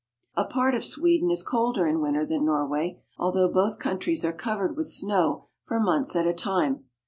[0.33, 4.75] A part of Sweden is colder in winter than Norway, although both countries are covered
[4.75, 6.85] with snow for months at a time.